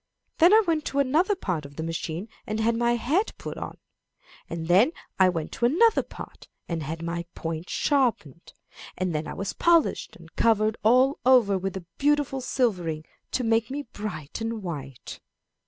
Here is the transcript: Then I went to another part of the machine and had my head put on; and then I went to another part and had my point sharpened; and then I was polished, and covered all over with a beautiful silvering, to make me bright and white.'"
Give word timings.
Then 0.39 0.51
I 0.51 0.63
went 0.65 0.83
to 0.85 0.97
another 0.97 1.35
part 1.35 1.63
of 1.63 1.75
the 1.75 1.83
machine 1.83 2.27
and 2.47 2.59
had 2.59 2.75
my 2.75 2.93
head 2.95 3.33
put 3.37 3.55
on; 3.55 3.77
and 4.49 4.67
then 4.67 4.93
I 5.19 5.29
went 5.29 5.51
to 5.51 5.65
another 5.65 6.01
part 6.01 6.47
and 6.67 6.81
had 6.81 7.03
my 7.03 7.25
point 7.35 7.69
sharpened; 7.69 8.53
and 8.97 9.13
then 9.13 9.27
I 9.27 9.33
was 9.35 9.53
polished, 9.53 10.15
and 10.15 10.35
covered 10.35 10.75
all 10.81 11.19
over 11.23 11.55
with 11.55 11.77
a 11.77 11.85
beautiful 11.99 12.41
silvering, 12.41 13.05
to 13.33 13.43
make 13.43 13.69
me 13.69 13.83
bright 13.93 14.41
and 14.41 14.63
white.'" 14.63 15.19